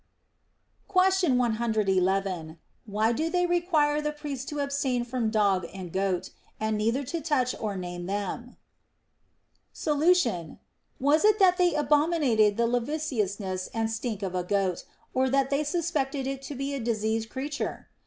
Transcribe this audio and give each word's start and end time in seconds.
Question 0.87 1.37
111. 1.37 2.57
Why 2.87 3.13
do 3.13 3.29
they 3.29 3.45
require 3.45 4.01
the 4.01 4.11
priest 4.11 4.49
to 4.49 4.59
ab 4.59 4.71
stain 4.71 5.03
from 5.05 5.25
a 5.25 5.29
dog 5.29 5.67
and 5.71 5.89
a 5.89 5.91
goat, 5.91 6.31
and 6.59 6.75
neither 6.75 7.03
to 7.03 7.21
touch 7.21 7.53
or 7.59 7.77
name 7.77 8.07
them 8.07 8.45
1 8.47 8.57
Solution. 9.73 10.59
Was 10.99 11.23
it 11.23 11.37
that 11.37 11.57
they 11.57 11.75
abominated 11.75 12.57
the 12.57 12.65
lascivious 12.65 13.09
2ί)2 13.09 13.09
THE 13.09 13.15
JIOMAN 13.15 13.27
QUESTIONS. 13.27 13.39
ness 13.41 13.67
and 13.79 13.91
stink 13.91 14.23
of 14.23 14.33
a 14.33 14.43
goat, 14.43 14.85
or 15.13 15.29
that 15.29 15.51
they 15.51 15.63
suspected 15.63 16.25
it 16.25 16.41
to 16.41 16.55
be 16.55 16.73
a 16.73 16.79
diseased 16.79 17.29
creature 17.29 17.89